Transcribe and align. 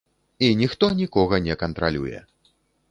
І 0.47 0.49
ніхто 0.61 0.85
нікога 1.03 1.41
не 1.49 1.59
кантралюе. 1.67 2.25